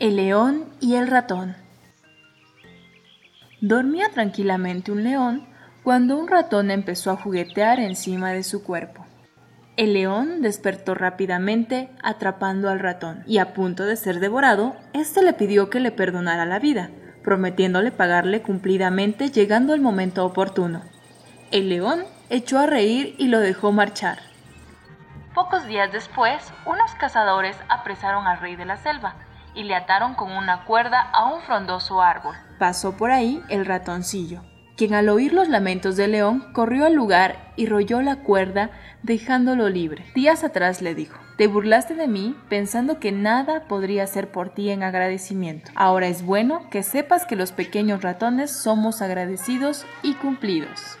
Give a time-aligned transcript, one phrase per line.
[0.00, 1.56] El león y el ratón.
[3.60, 5.46] Dormía tranquilamente un león
[5.84, 9.04] cuando un ratón empezó a juguetear encima de su cuerpo.
[9.76, 15.34] El león despertó rápidamente atrapando al ratón y a punto de ser devorado, éste le
[15.34, 16.88] pidió que le perdonara la vida,
[17.22, 20.80] prometiéndole pagarle cumplidamente llegando el momento oportuno.
[21.50, 24.20] El león echó a reír y lo dejó marchar.
[25.34, 29.14] Pocos días después, unos cazadores apresaron al rey de la selva
[29.54, 32.34] y le ataron con una cuerda a un frondoso árbol.
[32.58, 34.42] Pasó por ahí el ratoncillo,
[34.76, 38.70] quien al oír los lamentos del león corrió al lugar y rolló la cuerda
[39.02, 40.04] dejándolo libre.
[40.14, 44.70] Días atrás le dijo, te burlaste de mí pensando que nada podría hacer por ti
[44.70, 45.70] en agradecimiento.
[45.74, 50.98] Ahora es bueno que sepas que los pequeños ratones somos agradecidos y cumplidos.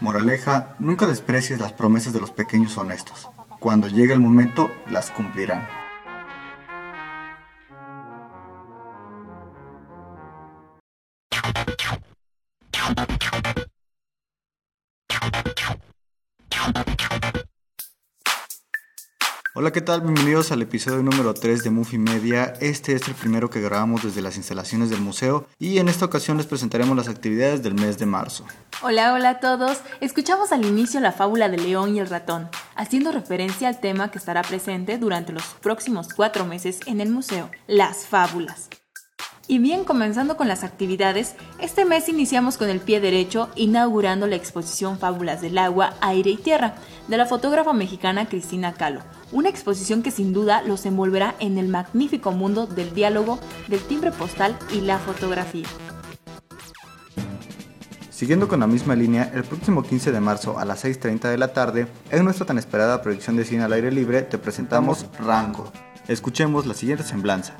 [0.00, 3.28] Moraleja, nunca desprecies las promesas de los pequeños honestos.
[3.58, 5.77] Cuando llegue el momento, las cumplirán.
[19.60, 20.02] Hola, ¿qué tal?
[20.02, 22.54] Bienvenidos al episodio número 3 de Movie Media.
[22.60, 26.36] Este es el primero que grabamos desde las instalaciones del museo y en esta ocasión
[26.36, 28.44] les presentaremos las actividades del mes de marzo.
[28.82, 29.80] Hola, hola a todos.
[30.00, 34.18] Escuchamos al inicio la fábula del león y el ratón, haciendo referencia al tema que
[34.18, 38.68] estará presente durante los próximos cuatro meses en el museo, las fábulas.
[39.50, 44.36] Y bien, comenzando con las actividades, este mes iniciamos con el pie derecho inaugurando la
[44.36, 46.74] exposición Fábulas del Agua, Aire y Tierra
[47.08, 49.00] de la fotógrafa mexicana Cristina Calo,
[49.32, 54.12] una exposición que sin duda los envolverá en el magnífico mundo del diálogo, del timbre
[54.12, 55.66] postal y la fotografía.
[58.10, 61.54] Siguiendo con la misma línea, el próximo 15 de marzo a las 6.30 de la
[61.54, 65.72] tarde, en nuestra tan esperada proyección de cine al aire libre, te presentamos Rango.
[66.06, 67.56] Escuchemos la siguiente semblanza.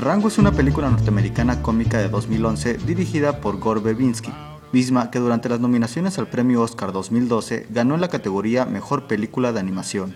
[0.00, 4.32] Rango es una película norteamericana cómica de 2011 dirigida por Gore Verbinski,
[4.70, 9.50] misma que durante las nominaciones al premio Oscar 2012 ganó en la categoría Mejor Película
[9.50, 10.14] de Animación.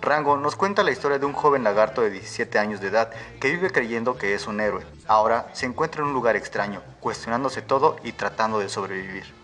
[0.00, 3.50] Rango nos cuenta la historia de un joven lagarto de 17 años de edad que
[3.50, 4.86] vive creyendo que es un héroe.
[5.06, 9.39] Ahora se encuentra en un lugar extraño, cuestionándose todo y tratando de sobrevivir.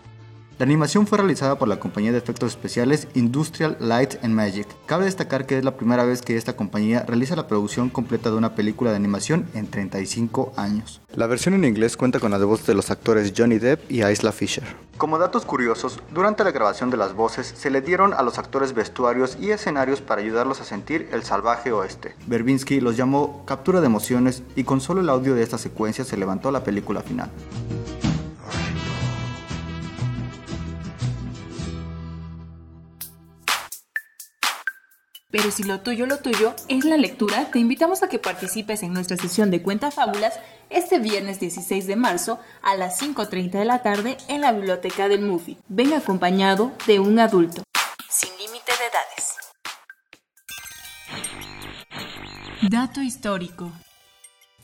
[0.59, 4.67] La animación fue realizada por la compañía de efectos especiales Industrial Light and Magic.
[4.87, 8.37] Cabe destacar que es la primera vez que esta compañía realiza la producción completa de
[8.37, 10.99] una película de animación en 35 años.
[11.13, 14.31] La versión en inglés cuenta con la voz de los actores Johnny Depp y Isla
[14.31, 14.63] Fisher.
[14.97, 18.73] Como datos curiosos, durante la grabación de las voces se le dieron a los actores
[18.73, 22.15] vestuarios y escenarios para ayudarlos a sentir el salvaje oeste.
[22.25, 26.17] Verbinski los llamó captura de emociones y con solo el audio de esta secuencia se
[26.17, 27.29] levantó la película final.
[35.29, 38.93] Pero si lo tuyo, lo tuyo es la lectura, te invitamos a que participes en
[38.93, 40.39] nuestra sesión de Cuenta Fábulas
[40.69, 45.21] este viernes 16 de marzo a las 5.30 de la tarde en la biblioteca del
[45.21, 45.57] MUFI.
[45.67, 47.63] Ven acompañado de un adulto.
[48.09, 49.35] Sin límite de edades.
[52.69, 53.73] Dato histórico.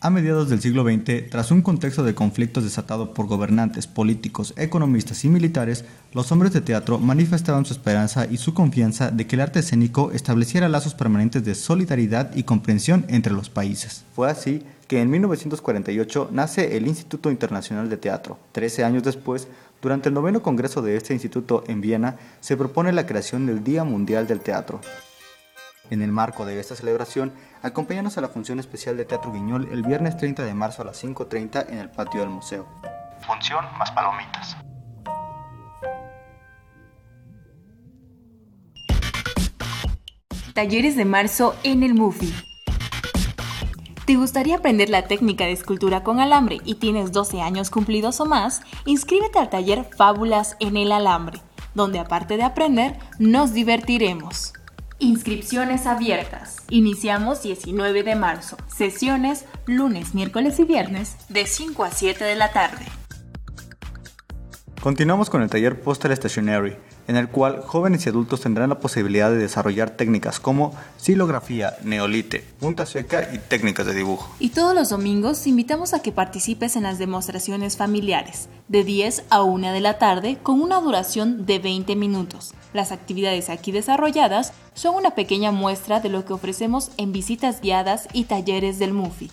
[0.06, 5.24] A mediados del siglo XX, tras un contexto de conflictos desatado por gobernantes, políticos, economistas
[5.24, 9.42] y militares, los hombres de teatro manifestaban su esperanza y su confianza de que el
[9.42, 14.04] arte escénico estableciera lazos permanentes de solidaridad y comprensión entre los países.
[14.14, 18.38] Fue así que en 1948 nace el Instituto Internacional de Teatro.
[18.52, 19.48] Trece años después,
[19.82, 23.86] durante el noveno congreso de este instituto en Viena, se propone la creación del Día
[23.86, 24.82] Mundial del Teatro.
[25.94, 27.32] En el marco de esta celebración,
[27.62, 31.04] acompáñanos a la función especial de Teatro Guiñol el viernes 30 de marzo a las
[31.04, 32.66] 5.30 en el patio del museo.
[33.20, 34.58] Función más palomitas.
[40.56, 42.34] Talleres de marzo en el MUFI.
[44.08, 48.26] ¿Te gustaría aprender la técnica de escultura con alambre y tienes 12 años cumplidos o
[48.26, 48.64] más?
[48.86, 51.40] Inscríbete al taller Fábulas en el Alambre,
[51.76, 54.54] donde aparte de aprender, nos divertiremos.
[55.04, 56.64] Inscripciones abiertas.
[56.70, 58.56] Iniciamos 19 de marzo.
[58.74, 62.86] Sesiones lunes, miércoles y viernes de 5 a 7 de la tarde.
[64.82, 66.78] Continuamos con el taller Postal Stationery,
[67.08, 72.44] en el cual jóvenes y adultos tendrán la posibilidad de desarrollar técnicas como silografía, neolite,
[72.60, 74.34] punta seca y técnicas de dibujo.
[74.40, 79.44] Y todos los domingos invitamos a que participes en las demostraciones familiares, de 10 a
[79.44, 82.54] 1 de la tarde, con una duración de 20 minutos.
[82.74, 88.08] Las actividades aquí desarrolladas son una pequeña muestra de lo que ofrecemos en visitas guiadas
[88.14, 89.30] y talleres del MUFI.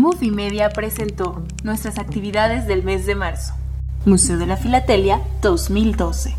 [0.00, 3.54] Movie Media presentó nuestras actividades del mes de marzo.
[4.06, 6.37] Museo de la Filatelia 2012.